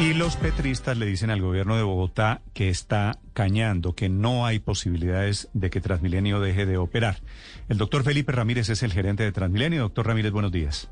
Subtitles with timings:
[0.00, 4.58] Y los petristas le dicen al gobierno de Bogotá que está cañando, que no hay
[4.58, 7.16] posibilidades de que Transmilenio deje de operar.
[7.68, 9.82] El doctor Felipe Ramírez es el gerente de Transmilenio.
[9.82, 10.90] Doctor Ramírez, buenos días.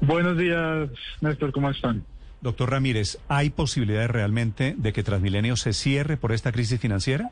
[0.00, 2.04] Buenos días, Néstor, ¿cómo están?
[2.40, 7.30] Doctor Ramírez, ¿hay posibilidades realmente de que Transmilenio se cierre por esta crisis financiera?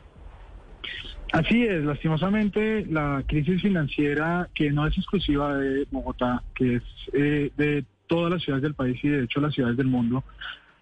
[1.33, 6.83] Así es, lastimosamente la crisis financiera que no es exclusiva de Bogotá, que es
[7.13, 10.23] eh, de todas las ciudades del país y de hecho las ciudades del mundo,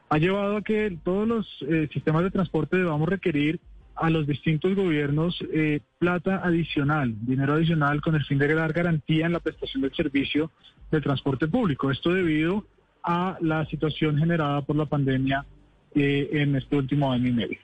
[0.09, 3.59] ha llevado a que todos los eh, sistemas de transporte debamos requerir
[3.95, 9.25] a los distintos gobiernos eh, plata adicional, dinero adicional con el fin de dar garantía
[9.25, 10.51] en la prestación del servicio
[10.89, 11.91] de transporte público.
[11.91, 12.65] Esto debido
[13.03, 15.45] a la situación generada por la pandemia
[15.93, 17.59] eh, en este último año y medio.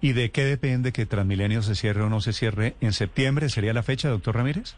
[0.00, 2.76] ¿Y de qué depende que Transmilenio se cierre o no se cierre?
[2.80, 4.76] ¿En septiembre sería la fecha, doctor Ramírez?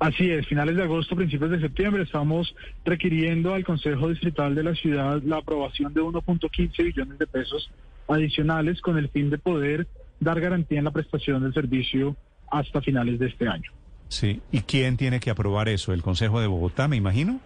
[0.00, 4.74] Así es, finales de agosto, principios de septiembre, estamos requiriendo al Consejo Distrital de la
[4.74, 7.70] ciudad la aprobación de 1.15 billones de pesos
[8.08, 9.86] adicionales con el fin de poder
[10.18, 12.16] dar garantía en la prestación del servicio
[12.50, 13.70] hasta finales de este año.
[14.08, 15.92] Sí, ¿y quién tiene que aprobar eso?
[15.92, 17.38] ¿El Consejo de Bogotá, me imagino?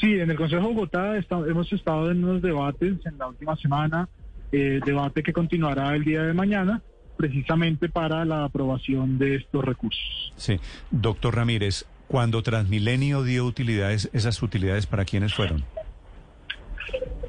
[0.00, 4.08] Sí, en el Consejo de Bogotá hemos estado en unos debates en la última semana,
[4.52, 6.80] eh, debate que continuará el día de mañana
[7.18, 10.32] precisamente para la aprobación de estos recursos.
[10.36, 10.58] Sí,
[10.90, 15.64] doctor Ramírez, cuando Transmilenio dio utilidades, ¿esas utilidades para quiénes fueron?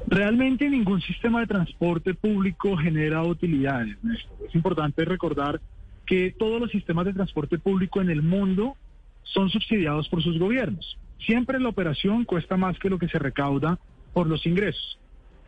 [0.06, 3.96] Realmente ningún sistema de transporte público genera utilidades.
[4.48, 5.60] Es importante recordar
[6.06, 8.76] que todos los sistemas de transporte público en el mundo
[9.22, 10.98] son subsidiados por sus gobiernos.
[11.26, 13.78] Siempre la operación cuesta más que lo que se recauda
[14.12, 14.99] por los ingresos.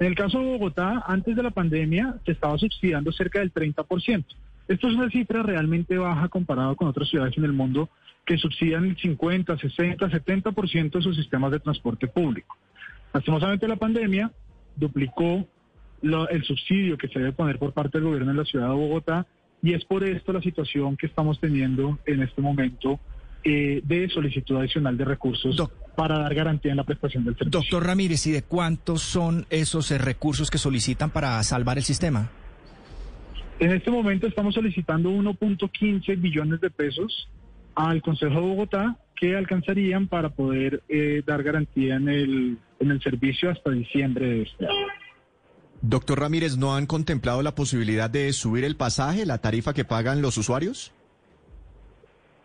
[0.02, 4.24] En el caso de Bogotá, antes de la pandemia, se estaba subsidiando cerca del 30%.
[4.66, 7.88] Esto es una cifra realmente baja comparado con otras ciudades en el mundo
[8.26, 12.56] que subsidian el 50, 60, 70% de sus sistemas de transporte público.
[13.14, 14.32] Lastimosamente la pandemia
[14.74, 15.46] duplicó
[16.02, 19.28] el subsidio que se debe poner por parte del gobierno en la ciudad de Bogotá
[19.62, 22.98] y es por esto la situación que estamos teniendo en este momento
[23.44, 25.56] eh, de solicitud adicional de recursos
[25.96, 27.60] para dar garantía en la prestación del servicio.
[27.60, 32.30] Doctor Ramírez, ¿y de cuántos son esos eh, recursos que solicitan para salvar el sistema?
[33.58, 37.28] En este momento estamos solicitando 1.15 billones de pesos
[37.74, 43.00] al Consejo de Bogotá que alcanzarían para poder eh, dar garantía en el, en el
[43.02, 44.86] servicio hasta diciembre de este año.
[45.80, 50.22] Doctor Ramírez, ¿no han contemplado la posibilidad de subir el pasaje, la tarifa que pagan
[50.22, 50.92] los usuarios?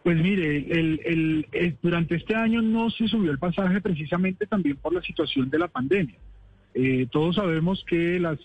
[0.08, 5.02] Pues mire, el, durante este año no se subió el pasaje precisamente también por la
[5.02, 6.16] situación de la pandemia.
[6.74, 8.40] Eh, todos sabemos que las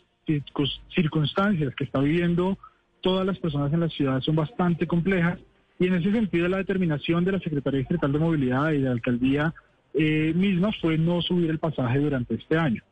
[0.92, 2.58] circunstancias que está viviendo
[3.00, 5.38] todas las personas en la ciudad son bastante complejas
[5.78, 8.90] y en ese sentido la determinación de la Secretaría Distrital de Movilidad y de la
[8.90, 9.54] Alcaldía
[9.94, 12.82] eh, misma fue no subir el pasaje durante este año.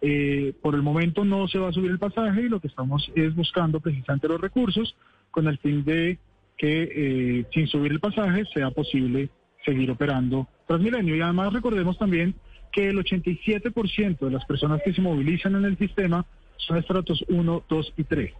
[0.00, 3.12] Eh, por el momento no se va a subir el pasaje y lo que estamos
[3.14, 4.96] es buscando precisamente los recursos
[5.30, 6.18] con el fin de
[6.56, 9.28] que eh, sin subir el pasaje sea posible
[9.64, 11.16] seguir operando Transmilenio.
[11.16, 12.34] Y además recordemos también
[12.72, 16.26] que el 87% de las personas que se movilizan en el sistema
[16.56, 18.32] son estratos 1, 2 y 3.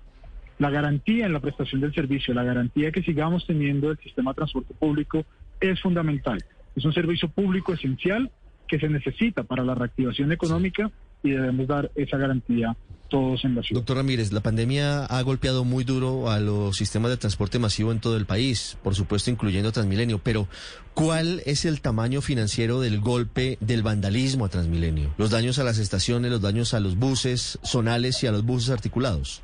[0.59, 4.37] La garantía en la prestación del servicio, la garantía que sigamos teniendo del sistema de
[4.37, 5.25] transporte público
[5.61, 6.39] es fundamental.
[6.77, 8.31] Es un servicio público esencial
[8.67, 10.91] que se necesita para la reactivación económica
[11.23, 12.77] y debemos dar esa garantía
[13.09, 13.81] todos en la ciudad.
[13.81, 18.01] Doctor Ramírez, la pandemia ha golpeado muy duro a los sistemas de transporte masivo en
[18.01, 20.49] todo el país, por supuesto incluyendo Transmilenio, pero
[20.95, 25.15] ¿cuál es el tamaño financiero del golpe del vandalismo a Transmilenio?
[25.19, 28.71] Los daños a las estaciones, los daños a los buses zonales y a los buses
[28.71, 29.43] articulados.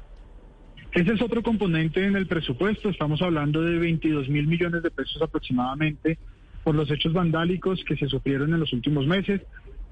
[0.93, 2.89] Ese es otro componente en el presupuesto.
[2.89, 6.19] Estamos hablando de 22 mil millones de pesos aproximadamente
[6.65, 9.41] por los hechos vandálicos que se sufrieron en los últimos meses.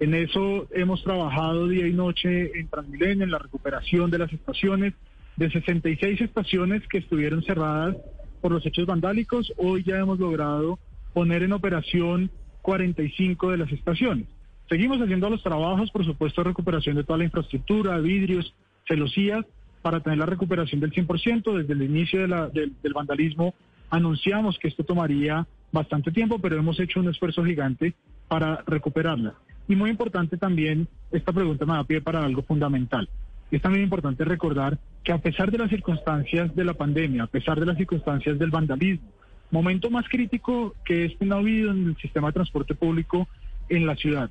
[0.01, 4.95] En eso hemos trabajado día y noche en Transmilenio, en la recuperación de las estaciones.
[5.37, 7.97] De 66 estaciones que estuvieron cerradas
[8.41, 10.79] por los hechos vandálicos, hoy ya hemos logrado
[11.13, 12.31] poner en operación
[12.63, 14.27] 45 de las estaciones.
[14.69, 18.55] Seguimos haciendo los trabajos, por supuesto, de recuperación de toda la infraestructura, vidrios,
[18.87, 19.45] celosías,
[19.83, 21.57] para tener la recuperación del 100%.
[21.57, 23.55] Desde el inicio del vandalismo
[23.91, 27.95] anunciamos que esto tomaría bastante tiempo, pero hemos hecho un esfuerzo gigante
[28.29, 29.35] para recuperarla.
[29.69, 33.09] Y muy importante también, esta pregunta me da pie para algo fundamental.
[33.51, 37.61] Es también importante recordar que a pesar de las circunstancias de la pandemia, a pesar
[37.61, 39.09] de las circunstancias del vandalismo,
[39.51, 43.29] momento más crítico que este no ha habido en el sistema de transporte público
[43.69, 44.31] en la ciudad,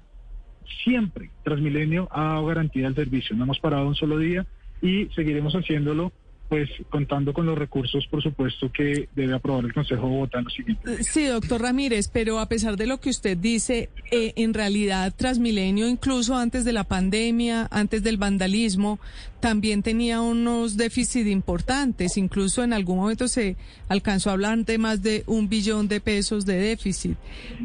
[0.83, 3.35] siempre Transmilenio ha dado garantía del servicio.
[3.35, 4.45] No hemos parado un solo día
[4.81, 6.11] y seguiremos haciéndolo
[6.47, 10.53] pues contando con los recursos, por supuesto, que debe aprobar el Consejo de Bogotá los
[10.53, 15.13] siguientes Sí, doctor Ramírez, pero a pesar de lo que usted dice, eh, en realidad
[15.15, 18.99] Transmilenio, incluso antes de la pandemia, antes del vandalismo,
[19.39, 22.17] también tenía unos déficits importantes.
[22.17, 23.55] Incluso en algún momento se
[23.87, 27.17] alcanzó a hablar de más de un billón de pesos de déficit.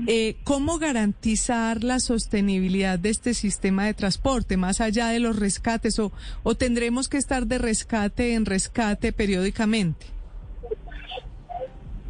[0.06, 5.98] Eh, ¿Cómo garantizar la sostenibilidad de este sistema de transporte, más allá de los rescates,
[5.98, 6.12] o,
[6.42, 8.71] o tendremos que estar de rescate en rescate?
[8.72, 10.06] Rescate periódicamente?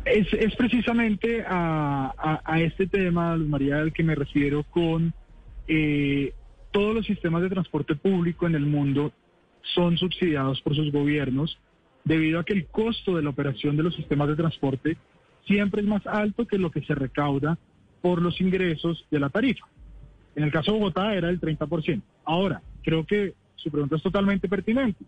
[0.04, 5.12] Es, es precisamente a, a, este tema, María, al que me refiero con
[5.68, 6.32] eh,
[6.72, 9.12] todos los sistemas de transporte público en el mundo
[9.74, 11.56] son subsidiados por sus gobiernos
[12.04, 14.96] debido a que el costo de la operación de los sistemas de transporte
[15.46, 17.58] siempre es más alto que lo que se recauda
[18.00, 19.66] por los ingresos de la tarifa.
[20.34, 22.02] En el caso de Bogotá era el 30%.
[22.24, 25.04] Ahora, creo que su pregunta es totalmente pertinente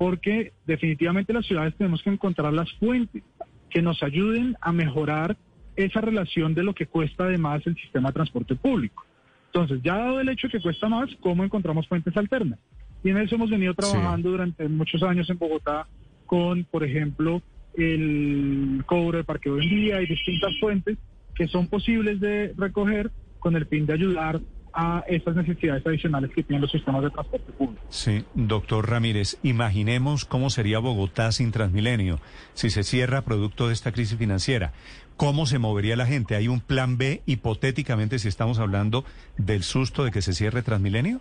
[0.00, 3.22] porque definitivamente las ciudades tenemos que encontrar las fuentes
[3.68, 5.36] que nos ayuden a mejorar
[5.76, 9.04] esa relación de lo que cuesta además el sistema de transporte público.
[9.48, 12.58] Entonces, ya dado el hecho de que cuesta más, ¿cómo encontramos fuentes alternas?
[13.04, 15.86] Y en eso hemos venido trabajando durante muchos años en Bogotá
[16.24, 17.42] con, por ejemplo,
[17.74, 20.96] el cobro de parqueo en día y distintas fuentes
[21.34, 24.40] que son posibles de recoger con el fin de ayudar
[24.72, 27.82] a estas necesidades adicionales que tienen los sistemas de transporte público.
[27.88, 32.20] Sí, doctor Ramírez, imaginemos cómo sería Bogotá sin Transmilenio,
[32.54, 34.72] si se cierra producto de esta crisis financiera.
[35.16, 36.34] ¿Cómo se movería la gente?
[36.34, 39.04] ¿Hay un plan B hipotéticamente si estamos hablando
[39.36, 41.20] del susto de que se cierre Transmilenio?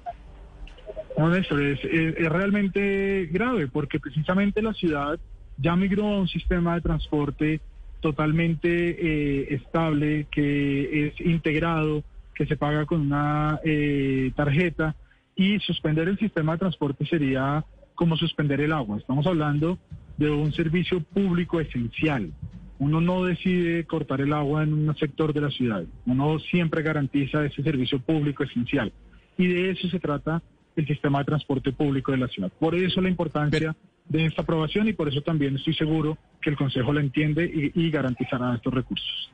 [1.17, 5.19] No, Néstor, es, es realmente grave porque precisamente la ciudad
[5.57, 7.61] ya migró a un sistema de transporte
[7.99, 12.03] totalmente eh, estable, que es integrado,
[12.39, 14.95] que se paga con una eh, tarjeta
[15.35, 17.65] y suspender el sistema de transporte sería
[17.95, 18.97] como suspender el agua.
[18.97, 19.77] Estamos hablando
[20.15, 22.31] de un servicio público esencial.
[22.77, 25.83] Uno no decide cortar el agua en un sector de la ciudad.
[26.05, 28.93] Uno siempre garantiza ese servicio público esencial.
[29.37, 30.41] Y de eso se trata
[30.77, 32.49] el sistema de transporte público de la ciudad.
[32.57, 33.75] Por eso la importancia
[34.07, 37.85] de esta aprobación y por eso también estoy seguro que el Consejo la entiende y,
[37.85, 39.29] y garantizará estos recursos.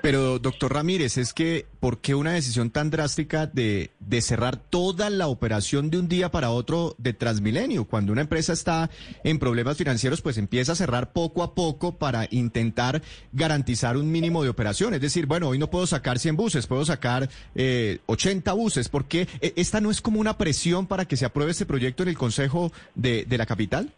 [0.00, 5.10] Pero, doctor Ramírez, es que, ¿por qué una decisión tan drástica de, de, cerrar toda
[5.10, 7.84] la operación de un día para otro de Transmilenio?
[7.84, 8.90] Cuando una empresa está
[9.24, 13.02] en problemas financieros, pues empieza a cerrar poco a poco para intentar
[13.32, 14.94] garantizar un mínimo de operación.
[14.94, 18.88] Es decir, bueno, hoy no puedo sacar 100 buses, puedo sacar eh, 80 buses.
[18.88, 22.04] ¿Por qué e, esta no es como una presión para que se apruebe este proyecto
[22.04, 23.90] en el Consejo de, de la capital?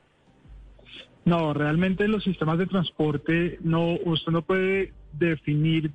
[1.27, 5.91] No, realmente los sistemas de transporte, no, usted no puede definir,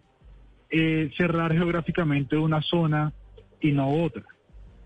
[0.69, 3.13] eh, cerrar geográficamente una zona
[3.61, 4.23] y no otra.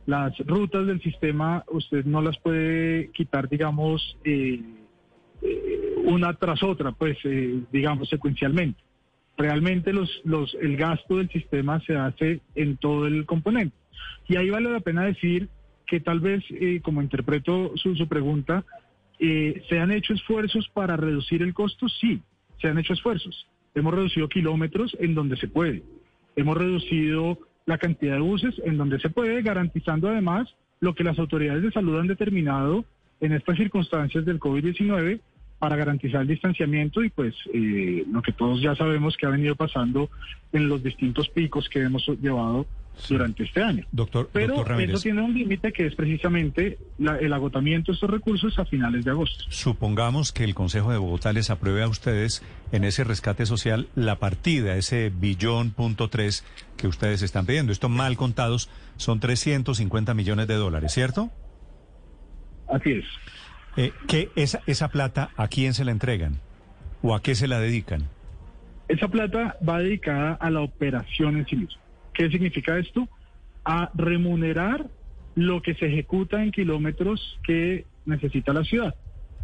[0.06, 4.62] Las rutas del sistema usted no las puede quitar, digamos, eh,
[5.42, 7.18] eh, una tras otra, pues,
[7.72, 8.82] digamos, secuencialmente.
[9.38, 13.76] Realmente los, los, el gasto del sistema se hace en todo el componente.
[14.28, 15.48] Y ahí vale la pena decir
[15.86, 16.44] que tal vez,
[16.82, 18.66] como interpreto su, su pregunta,
[19.18, 21.88] ¿se han hecho esfuerzos para reducir el costo?
[21.88, 22.22] Sí,
[22.60, 23.48] se han hecho esfuerzos.
[23.76, 25.84] Hemos reducido kilómetros en donde se puede.
[26.36, 31.20] Hemos reducido la cantidad de buses en donde se puede, garantizando además lo que las
[31.20, 32.86] autoridades de salud han determinado
[33.20, 35.20] en estas circunstancias del COVID-19
[35.60, 39.56] para garantizar el distanciamiento y pues eh, lo que todos ya sabemos que ha venido
[39.56, 40.10] pasando
[40.54, 42.66] en los distintos picos que hemos llevado
[43.08, 43.86] durante este año.
[43.92, 48.66] Doctor, Pero eso tiene un límite que es precisamente el agotamiento de estos recursos a
[48.66, 49.46] finales de agosto.
[49.50, 54.18] Supongamos que el Consejo de Bogotá les apruebe a ustedes en ese rescate social la
[54.18, 56.46] partida, ese billón punto tres
[56.78, 57.72] que ustedes están pidiendo.
[57.72, 61.32] Esto mal contados son 350 millones de dólares, ¿cierto?
[62.68, 63.06] Así es.
[63.78, 66.40] Eh, ¿qué, esa, ¿Esa plata a quién se la entregan?
[67.02, 68.10] ¿O a qué se la dedican?
[68.90, 71.80] Esa plata va dedicada a la operación en sí misma.
[72.20, 73.08] ¿Qué significa esto?
[73.64, 74.88] A remunerar
[75.36, 78.94] lo que se ejecuta en kilómetros que necesita la ciudad.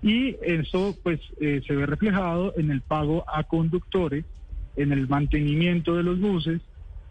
[0.03, 4.25] Y eso pues eh, se ve reflejado en el pago a conductores,
[4.75, 6.59] en el mantenimiento de los buses,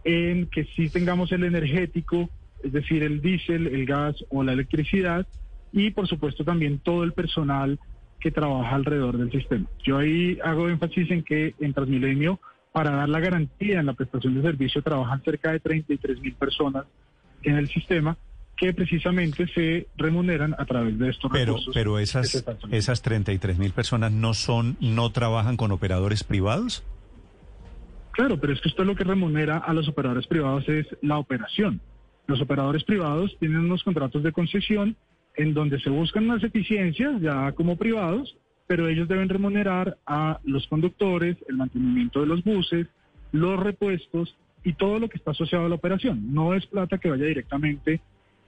[0.05, 2.29] en que sí tengamos el energético,
[2.63, 5.27] es decir, el diésel, el gas o la electricidad,
[5.73, 7.79] y por supuesto también todo el personal
[8.21, 9.65] que trabaja alrededor del sistema.
[9.83, 12.39] Yo ahí hago énfasis en que en Transmilenio
[12.75, 16.87] para dar la garantía en la prestación de servicio trabajan cerca de 33 mil personas
[17.45, 18.17] en el sistema
[18.57, 21.73] que precisamente se remuneran a través de estos pero, recursos.
[21.73, 26.83] Pero esas, esas 33 mil personas no son, no trabajan con operadores privados.
[28.11, 31.19] Claro, pero es que esto es lo que remunera a los operadores privados es la
[31.19, 31.81] operación.
[32.27, 34.97] Los operadores privados tienen unos contratos de concesión
[35.37, 40.67] en donde se buscan unas eficiencias ya como privados pero ellos deben remunerar a los
[40.69, 42.87] conductores, el mantenimiento de los buses,
[43.33, 46.33] los repuestos y todo lo que está asociado a la operación.
[46.33, 48.01] No es plata que vaya directamente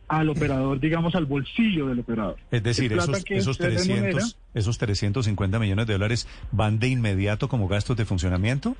[0.08, 2.37] al operador, digamos, al bolsillo del operador.
[2.50, 4.12] Es decir, Es esos, esos, se remunera.
[4.12, 8.76] 300, esos 350 millones de dólares van de inmediato como gastos de funcionamiento.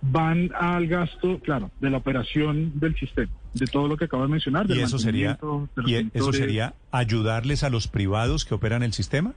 [0.00, 4.30] van al gasto, claro, de la operación del sistema, de todo lo que acabo de
[4.30, 4.64] mencionar.
[4.66, 5.38] Y del eso sería,
[5.84, 9.34] y eso sería ayudarles a los privados que operan el sistema.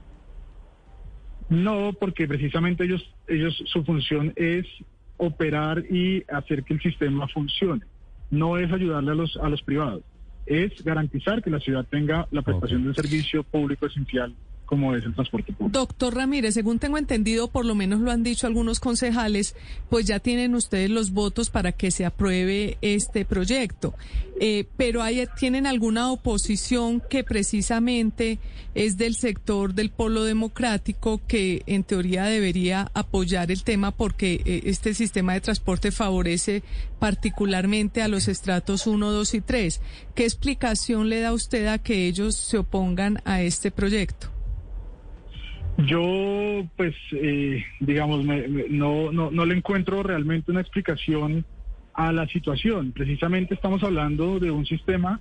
[1.52, 4.66] No, porque precisamente ellos, ellos, su función es
[5.18, 7.82] operar y hacer que el sistema funcione.
[8.30, 10.02] No es ayudarle a los, a los privados,
[10.46, 14.34] es garantizar que la ciudad tenga la prestación de un servicio público esencial
[14.72, 15.78] como es el transporte público.
[15.78, 19.54] Doctor Ramírez, según tengo entendido, por lo menos lo han dicho algunos concejales,
[19.90, 23.94] pues ya tienen ustedes los votos para que se apruebe este proyecto.
[24.40, 28.40] Eh, pero hay, tienen alguna oposición que precisamente
[28.74, 34.62] es del sector del polo democrático que en teoría debería apoyar el tema porque eh,
[34.68, 36.64] este sistema de transporte favorece
[36.98, 39.82] particularmente a los estratos 1, 2 y 3.
[40.16, 44.30] ¿Qué explicación le da usted a que ellos se opongan a este proyecto?
[45.86, 51.46] Yo, pues, eh, digamos, me- me- no, no, no le encuentro realmente una explicación
[51.94, 52.92] a la situación.
[52.92, 55.20] Precisamente estamos hablando de un sistema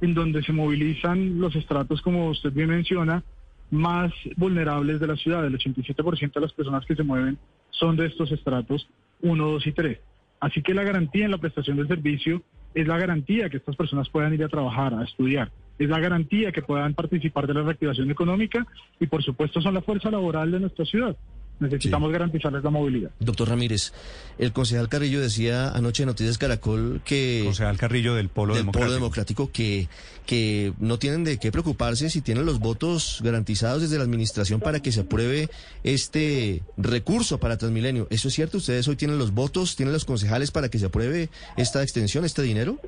[0.00, 3.22] en donde se movilizan los estratos, como usted bien menciona,
[3.70, 5.46] más vulnerables de la ciudad.
[5.46, 7.38] El 87% de las personas que se mueven
[7.70, 8.88] son de estos estratos
[9.20, 9.98] 1, 2 y 3.
[10.40, 12.42] Así que la garantía en la prestación del servicio
[12.74, 15.50] es la garantía que estas personas puedan ir a trabajar, a estudiar.
[15.78, 18.66] Es la garantía que puedan participar de la reactivación económica
[19.00, 21.16] y, por supuesto, son la fuerza laboral de nuestra ciudad.
[21.60, 23.10] Necesitamos garantizarles la movilidad.
[23.20, 23.92] Doctor Ramírez,
[24.38, 27.42] el concejal Carrillo decía anoche en Noticias Caracol que...
[27.44, 28.84] Concejal Carrillo del Polo del Democrático.
[28.84, 29.88] Polo Democrático que,
[30.26, 34.80] que no tienen de qué preocuparse si tienen los votos garantizados desde la administración para
[34.80, 35.50] que se apruebe
[35.84, 38.08] este recurso para Transmilenio.
[38.10, 38.58] ¿Eso es cierto?
[38.58, 42.42] ¿Ustedes hoy tienen los votos, tienen los concejales para que se apruebe esta extensión, este
[42.42, 42.80] dinero?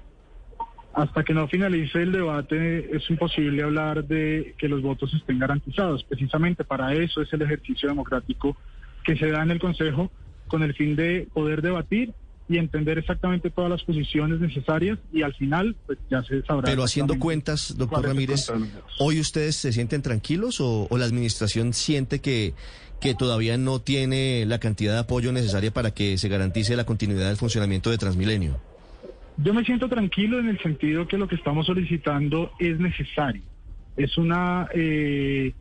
[0.95, 6.05] Hasta que no finalice el debate es imposible hablar de que los votos estén garantizados.
[6.05, 8.57] Precisamente para eso es el ejercicio democrático
[9.05, 10.11] que se da en el Consejo
[10.47, 12.15] con el fin de poder debatir
[12.49, 16.67] y entender exactamente todas las posiciones necesarias y al final pues ya se sabrá.
[16.67, 18.53] Pero haciendo cuentas, doctor Ramírez.
[19.01, 22.55] ¿hoy ustedes se sienten tranquilos o, o la administración siente que,
[23.01, 27.29] que todavía no tiene la cantidad de apoyo necesaria para que se garantice la continuidad
[27.29, 28.61] del funcionamiento de Transmilenio?
[29.37, 33.43] Yo me siento tranquilo en el sentido que lo que estamos solicitando es necesario.
[33.97, 35.53] Es una eh,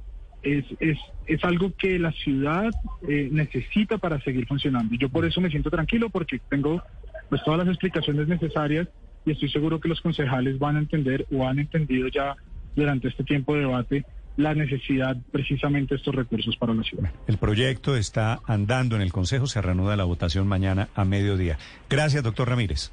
[0.44, 2.72] es, es, es algo que la ciudad
[3.08, 4.96] eh, necesita para seguir funcionando.
[4.96, 6.84] Yo por eso me siento tranquilo porque tengo
[7.30, 8.88] pues todas las explicaciones necesarias
[9.26, 12.36] y estoy seguro que los concejales van a entender o han entendido ya
[12.76, 17.12] durante este tiempo de debate la necesidad precisamente de estos recursos para la ciudad.
[17.28, 21.58] El proyecto está andando en el Consejo, se reanuda la votación mañana a mediodía.
[21.90, 22.92] Gracias, doctor Ramírez.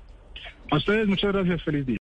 [0.70, 1.98] A ustedes muchas gracias, feliz día.